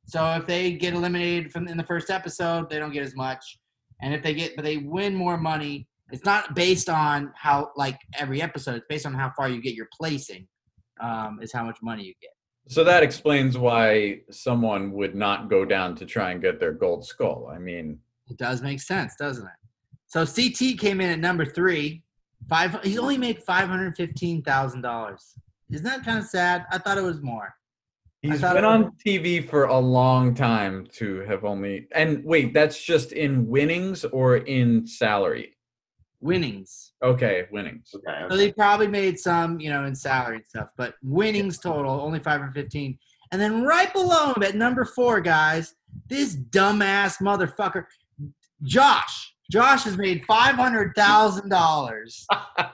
[0.08, 3.60] So if they get eliminated from in the first episode, they don't get as much,
[4.02, 5.88] and if they get but they win more money.
[6.12, 8.76] It's not based on how like every episode.
[8.76, 10.48] It's based on how far you get your placing.
[11.02, 12.32] Um, is how much money you get.
[12.68, 17.06] So that explains why someone would not go down to try and get their gold
[17.06, 17.52] skull.
[17.54, 18.00] I mean,
[18.30, 19.54] It does make sense, doesn't it?
[20.08, 22.04] So CT came in at number three.
[22.50, 22.80] Five.
[22.84, 25.34] He's only made five hundred fifteen thousand dollars.
[25.72, 26.66] Isn't that kind of sad?
[26.72, 27.54] I thought it was more.
[28.22, 31.88] he's been on TV for a long time to have only.
[31.94, 35.56] And wait, that's just in winnings or in salary?
[36.22, 36.85] Winnings.
[37.04, 37.94] Okay, winnings.
[37.94, 42.00] Okay, So they probably made some, you know, in salary and stuff, but winnings total
[42.02, 42.98] only five hundred fifteen.
[43.32, 45.76] And then right below him at number four, guys,
[46.08, 47.86] this dumbass motherfucker,
[48.64, 49.34] Josh.
[49.52, 52.26] Josh has made five hundred thousand dollars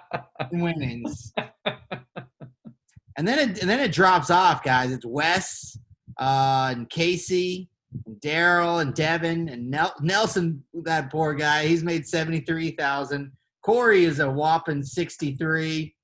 [0.52, 1.34] in winnings.
[1.66, 4.92] and then it and then it drops off, guys.
[4.92, 5.78] It's Wes
[6.20, 7.68] uh, and Kaycee,
[8.06, 10.64] and Daryl and Devin and Nel- Nelson.
[10.84, 11.66] That poor guy.
[11.66, 13.32] He's made seventy three thousand.
[13.64, 15.96] Corey is a whopping sixty three.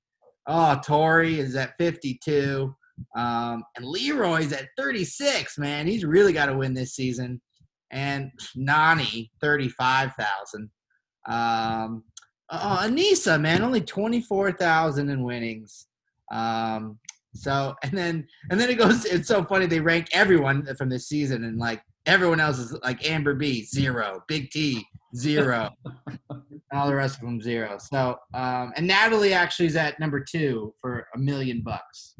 [0.46, 2.74] Oh, Tori is at fifty two.
[3.16, 5.86] Um, and Leroy's at 36, man.
[5.86, 7.40] He's really got to win this season.
[7.90, 10.70] And Nany, 35,000.
[11.28, 12.04] Um,
[12.50, 15.86] oh, Aneesa, man, only 24,000 in winnings.
[16.32, 16.98] Um,
[17.34, 19.66] so, and then, and then it goes, it's so funny.
[19.66, 24.22] They rank everyone from this season and like everyone else is like Amber B, zero,
[24.28, 25.70] Big T, zero,
[26.72, 27.78] all the rest of them, zero.
[27.78, 32.14] So, um, and Natalie actually is at number two for a million bucks.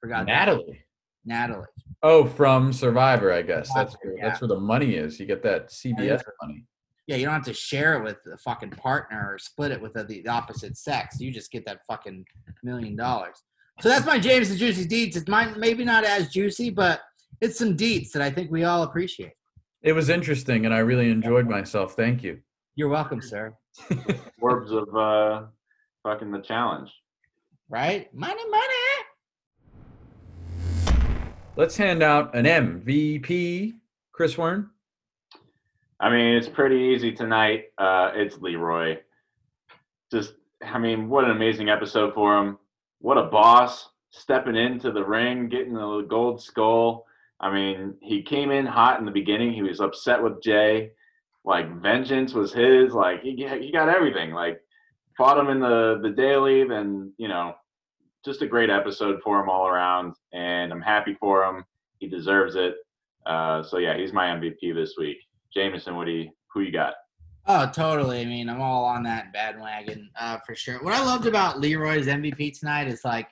[0.00, 0.32] Forgot that.
[0.32, 0.80] Natalie.
[1.24, 1.66] Natalie.
[2.02, 3.72] Oh, from Survivor, I guess.
[3.74, 5.18] That's Survivor, where, that's where the money is.
[5.18, 6.64] You get that CBS money.
[7.06, 9.92] Yeah, you don't have to share it with the fucking partner or split it with
[9.94, 11.20] the, the opposite sex.
[11.20, 12.24] You just get that fucking
[12.64, 13.36] million dollars.
[13.80, 15.16] So that's my Jameson's Juicy Deets.
[15.16, 17.00] It's mine, maybe not as juicy, but
[17.40, 19.32] it's some deets that I think we all appreciate.
[19.82, 21.94] It was interesting, and I really enjoyed myself.
[21.94, 22.40] Thank you.
[22.74, 23.54] You're welcome, sir.
[24.40, 25.42] Forbes of uh,
[26.02, 26.90] fucking the challenge.
[27.68, 28.12] Right?
[28.14, 28.74] Money, money.
[31.56, 33.74] Let's hand out an MVP.
[34.12, 34.70] Chris Warren.
[36.00, 37.64] I mean, it's pretty easy tonight.
[37.78, 38.98] Uh, it's Leroy.
[40.10, 42.58] Just, I mean, what an amazing episode for him.
[43.00, 47.06] What a boss stepping into the ring, getting the gold skull.
[47.40, 49.52] I mean, he came in hot in the beginning.
[49.52, 50.92] He was upset with Jay.
[51.44, 52.92] Like vengeance was his.
[52.92, 54.32] Like he he got everything.
[54.32, 54.60] Like
[55.16, 56.64] fought him in the the daily.
[56.64, 57.54] Then you know,
[58.24, 60.14] just a great episode for him all around.
[60.32, 61.64] And I'm happy for him.
[61.98, 62.74] He deserves it.
[63.26, 65.18] Uh, so yeah, he's my MVP this week.
[65.52, 66.94] Jameson, what do you who you got?
[67.48, 68.22] Oh, totally.
[68.22, 70.82] I mean, I'm all on that bandwagon uh, for sure.
[70.82, 73.28] What I loved about Leroy's MVP tonight is like,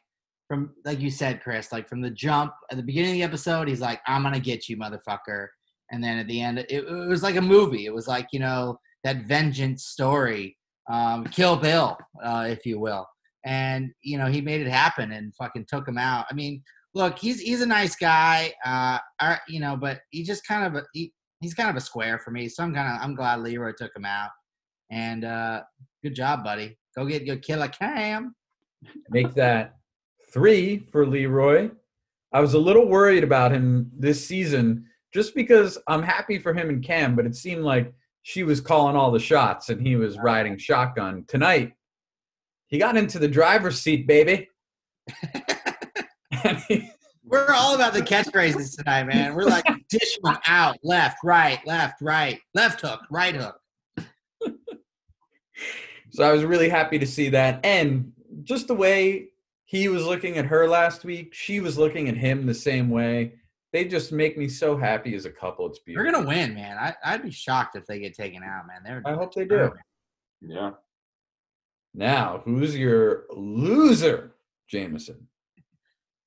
[0.49, 3.69] from like you said, Chris, like from the jump at the beginning of the episode,
[3.69, 5.49] he's like, "I'm gonna get you, motherfucker,"
[5.91, 7.87] and then at the end, it, it was like a movie.
[7.87, 10.57] It was like you know that vengeance story,
[10.91, 13.07] um, Kill Bill, uh, if you will.
[13.47, 16.27] And you know he made it happen and fucking took him out.
[16.31, 16.63] I mean,
[16.95, 18.99] look, he's he's a nice guy, uh,
[19.49, 22.31] you know, but he just kind of a, he, he's kind of a square for
[22.31, 22.49] me.
[22.49, 24.31] So I'm kind of I'm glad Leroy took him out.
[24.91, 25.63] And uh,
[26.03, 26.79] good job, buddy.
[26.97, 28.35] Go get your killer cam.
[29.11, 29.75] Make that
[30.35, 31.71] three for Leroy.
[32.33, 36.69] I was a little worried about him this season just because I'm happy for him
[36.69, 40.19] and Kam, but it seemed like she was calling all the shots and he was
[40.19, 41.25] riding shotgun.
[41.29, 41.73] Tonight,
[42.67, 44.49] he got into the driver's seat, baby.
[46.69, 46.91] He-
[47.27, 49.35] We're all about the catchphrases tonight, man.
[49.35, 53.59] We're like dish one out, left, right, left, right, left hook, right hook.
[56.11, 57.65] so I was really happy to see that.
[57.65, 59.29] And just the way
[59.75, 63.35] he was looking at her last week, she was looking at him the same way.
[63.73, 65.67] They just make me so happy as a couple.
[65.69, 66.05] It's beautiful.
[66.05, 66.77] They're gonna win, man.
[66.79, 68.83] I, I'd be shocked if they get taken out, man.
[68.85, 69.73] They're I hope they do.
[70.41, 70.71] yeah.
[71.93, 74.35] Now, who's your loser,
[74.69, 75.27] Jameson?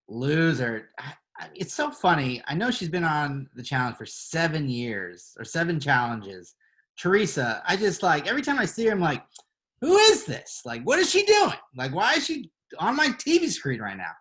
[0.09, 0.89] loser.
[0.99, 2.41] I- I- It's so funny.
[2.47, 6.55] I know she's been on the challenge for seven years or seven challenges.
[6.97, 9.23] Teresa, I just like every time I see her, I'm like,
[9.81, 10.61] who is this?
[10.65, 11.53] Like, what is she doing?
[11.75, 12.49] Like, why is she
[12.79, 14.11] on my TV screen right now?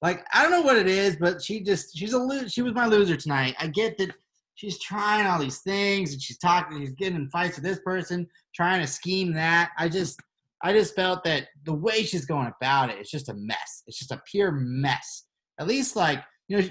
[0.00, 2.74] Like, I don't know what it is, but she just she's a lo- she was
[2.74, 3.56] my loser tonight.
[3.58, 4.10] I get that
[4.54, 8.26] she's trying all these things and she's talking, she's getting in fights with this person,
[8.54, 9.70] trying to scheme that.
[9.78, 10.20] I just
[10.62, 13.82] I just felt that the way she's going about it, it's just a mess.
[13.86, 15.24] It's just a pure mess.
[15.60, 16.68] At least like, you know,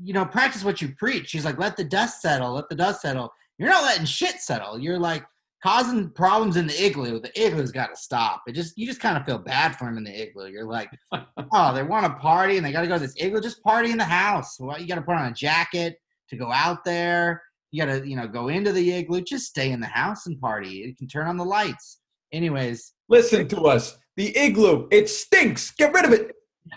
[0.00, 1.28] you know, practice what you preach.
[1.28, 3.32] She's like, let the dust settle, let the dust settle.
[3.58, 4.78] You're not letting shit settle.
[4.78, 5.24] You're like
[5.62, 7.20] causing problems in the igloo.
[7.20, 8.42] The igloo's got to stop.
[8.46, 10.48] It just you just kind of feel bad for him in the igloo.
[10.48, 10.90] You're like,
[11.52, 13.40] oh, they want to party and they got to go to this igloo.
[13.40, 14.56] Just party in the house.
[14.60, 15.96] Well, you got to put on a jacket
[16.30, 17.42] to go out there.
[17.70, 19.20] You got to, you know, go into the igloo.
[19.20, 20.68] Just stay in the house and party.
[20.70, 21.98] You can turn on the lights.
[22.32, 23.98] Anyways, Listen to us.
[24.16, 25.70] The igloo, it stinks.
[25.72, 26.32] Get rid of it.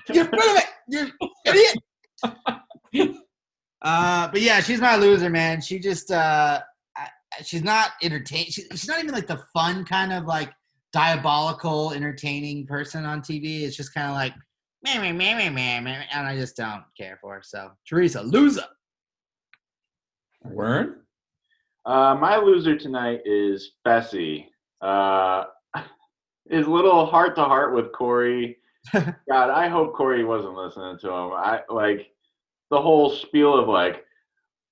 [0.07, 0.65] Get rid of it.
[0.87, 1.11] You
[1.45, 3.15] idiot.
[3.81, 5.61] uh, but yeah, she's my loser, man.
[5.61, 6.70] She just uh, I-
[7.43, 8.45] she's not entertain.
[8.45, 10.51] She, she's not even like the fun kind of like
[10.93, 13.61] diabolical, entertaining person on TV.
[13.61, 14.33] It's just kind of like
[14.83, 17.41] meh, meh, meh, meh, meh, meh, and I just don't care for her.
[17.43, 18.65] So Teresa, loser.
[20.43, 20.95] Warren?
[21.85, 24.45] Uh, my loser tonight is Fessy.
[24.81, 25.45] Uh,
[26.49, 28.57] his little heart to heart with Corey.
[28.93, 31.31] God, I hope Corey wasn't listening to him.
[31.33, 32.07] I like
[32.71, 34.05] the whole spiel of like,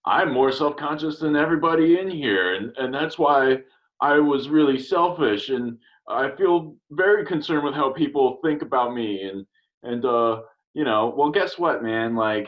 [0.06, 3.58] I'm more self conscious than everybody in here, and and that's why
[4.02, 9.24] I was really selfish, and I feel very concerned with how people think about me,
[9.24, 9.46] and
[9.84, 10.42] and uh,
[10.74, 12.16] you know, well, guess what, man?
[12.16, 12.48] Like,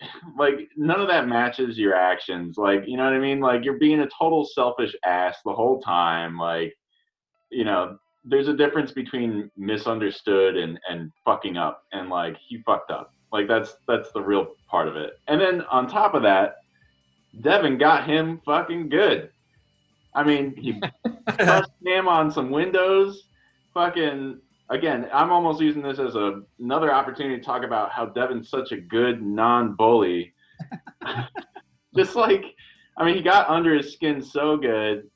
[0.38, 2.56] like none of that matches your actions.
[2.56, 3.40] Like, you know what I mean?
[3.40, 6.38] Like you're being a total selfish ass the whole time.
[6.38, 6.74] Like,
[7.50, 11.84] you know, there's a difference between misunderstood and and fucking up.
[11.92, 13.12] And like he fucked up.
[13.32, 15.18] Like that's that's the real part of it.
[15.28, 16.56] And then on top of that,
[17.40, 19.30] Devin got him fucking good.
[20.14, 20.80] I mean, he
[21.28, 23.24] pressed him on some windows.
[23.74, 28.48] Fucking again, I'm almost using this as a, another opportunity to talk about how Devin's
[28.48, 30.32] such a good non-bully.
[31.96, 32.44] just like,
[32.96, 35.08] I mean, he got under his skin so good,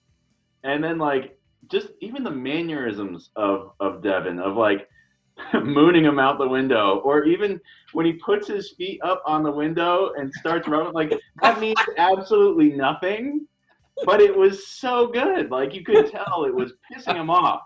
[0.62, 1.38] and then like
[1.70, 4.88] just even the mannerisms of of Devin of like
[5.62, 7.61] mooning him out the window, or even
[7.92, 11.79] when he puts his feet up on the window and starts rubbing, like that means
[11.97, 13.47] absolutely nothing.
[14.05, 15.51] But it was so good.
[15.51, 17.61] Like you could tell it was pissing him off.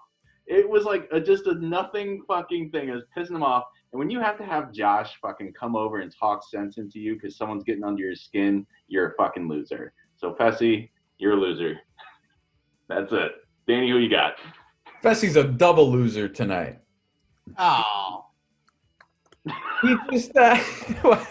[0.47, 2.89] It was like a, just a nothing fucking thing.
[2.89, 3.65] It was pissing him off.
[3.93, 7.15] And when you have to have Josh fucking come over and talk sense into you
[7.15, 9.93] because someone's getting under your skin, you're a fucking loser.
[10.17, 11.77] So Fessy, you're a loser.
[12.89, 13.33] That's it.
[13.67, 14.35] Danny, who you got?
[15.03, 16.81] Fessy's a double loser tonight.
[17.57, 18.27] Oh,
[19.83, 20.59] He just uh,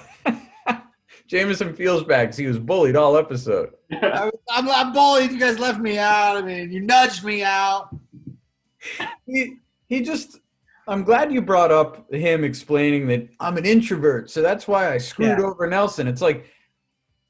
[1.28, 3.72] Jameson feels bad 'cause he was bullied all episode.
[3.92, 5.32] I, was- I'm, I'm bullied.
[5.32, 6.38] You guys left me out.
[6.38, 7.90] I mean, you nudged me out.
[9.26, 10.40] He he just
[10.88, 14.98] I'm glad you brought up him explaining that I'm an introvert, so that's why I
[14.98, 15.46] screwed Yeah.
[15.46, 16.08] over Nelson.
[16.08, 16.46] It's like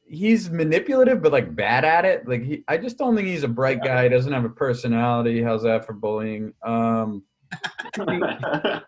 [0.10, 2.28] he's manipulative but like bad at it.
[2.28, 4.04] Like he I just don't think he's a bright guy.
[4.04, 5.41] He doesn't have a personality.
[5.41, 6.54] How's that for bullying?
[6.63, 7.23] Um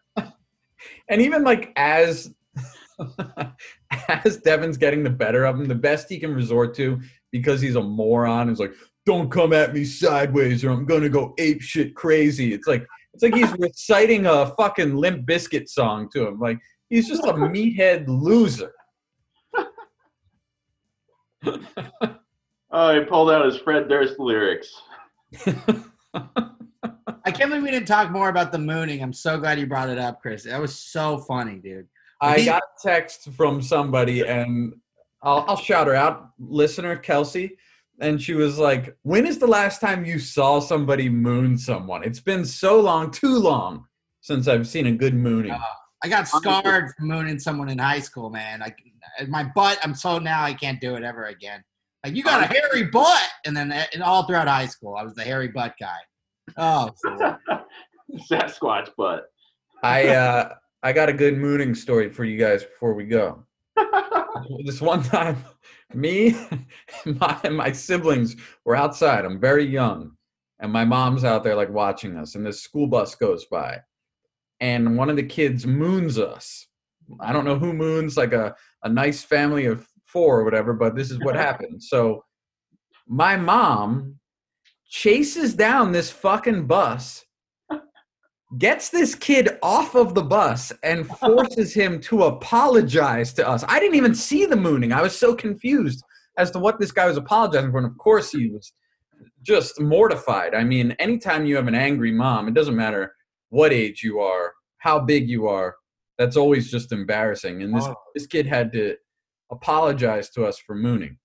[1.10, 2.34] and even like as
[4.08, 7.00] as Devin's getting the better of him, the best he can resort to
[7.32, 8.74] because he's a moron is like,
[9.06, 13.24] "Don't come at me sideways, or I'm gonna go ape shit crazy." It's like it's
[13.24, 16.40] like he's reciting a fucking Limp Bizkit song to him.
[16.40, 16.60] Like
[16.90, 18.72] he's just a meathead loser.
[22.72, 24.74] oh, he pulled out his Fred Durst lyrics.
[27.30, 29.04] I can't believe we didn't talk more about the mooning.
[29.04, 30.46] I'm so glad you brought it up, Chris.
[30.46, 31.88] That was so funny, dude.
[32.20, 34.74] I got a text from somebody, and
[35.22, 37.56] I'll, I'll shout her out, listener Kelsey.
[38.02, 42.04] And she was like, When is the last time you saw somebody moon someone?
[42.04, 43.86] It's been so long, too long,
[44.22, 45.52] since I've seen a good mooning.
[45.52, 45.60] Uh,
[46.04, 48.62] I got scarred from mooning someone in high school, man.
[48.62, 48.80] Like
[49.22, 51.64] uh, my butt, I'm so now I can't do it ever again.
[52.04, 55.04] Like you got a hairy butt, and then uh, and all throughout high school, I
[55.04, 55.98] was the hairy butt guy.
[56.58, 56.92] Oh,
[58.32, 59.26] Sasquatch butt.
[59.84, 63.44] I uh, I got a good mooning story for you guys before we go.
[64.66, 65.44] this one time,
[65.94, 66.36] me
[67.06, 68.36] and my, and my siblings
[68.66, 69.26] were outside.
[69.26, 70.12] I'm very young,
[70.60, 73.80] and my mom's out there like watching us, and this school bus goes by,
[74.60, 76.68] and one of the kids moons us.
[77.20, 80.96] I don't know who moons like a, a nice family of four or whatever, but
[80.96, 81.82] this is what happened.
[81.82, 82.24] So
[83.08, 84.20] my mom
[84.90, 87.24] chases down this fucking bus
[88.58, 93.64] gets this kid off of the bus and forces him to apologize to us.
[93.68, 94.92] I didn't even see the mooning.
[94.92, 96.04] I was so confused
[96.38, 97.78] as to what this guy was apologizing for.
[97.78, 98.74] And of course, he was
[99.44, 100.56] just mortified.
[100.56, 103.14] I mean, anytime you have an angry mom, it doesn't matter
[103.50, 105.76] what age you are, how big you are,
[106.18, 107.62] that's always just embarrassing.
[107.62, 107.96] And this, Oh.
[108.16, 108.96] this kid had to
[109.52, 111.18] apologize to us for mooning.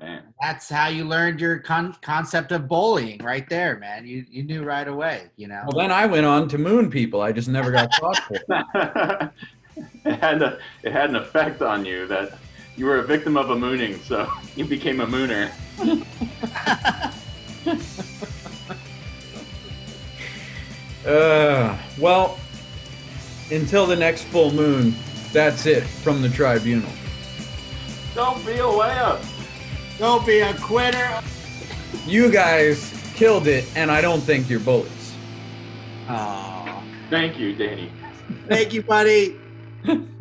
[0.00, 4.06] Man, That's how you learned your con- concept of bullying, right there, man.
[4.06, 5.30] You you knew right away.
[5.36, 5.62] You know.
[5.66, 7.22] Well, then I went on to moon people.
[7.22, 9.30] I just never got caught for it.
[10.04, 12.38] it had a, it had an effect on you that
[12.76, 15.50] you were a victim of a mooning, so you became a mooner.
[21.06, 22.36] Uh, well,
[23.52, 24.92] until the next full moon,
[25.32, 26.90] that's it from the tribunal.
[28.12, 29.22] Don't be a way up.
[29.98, 31.22] Don't be a quitter.
[32.06, 35.14] You guys killed it, and I don't think you're bullies.
[36.08, 37.90] Oh, Thank you, Danny.
[38.48, 39.36] thank you, buddy.